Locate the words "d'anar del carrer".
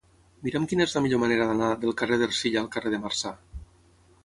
1.51-2.19